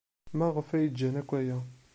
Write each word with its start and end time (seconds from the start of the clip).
Maɣef 0.37 0.69
ay 0.75 0.87
gan 0.97 1.15
akk 1.21 1.31
aya? 1.39 1.57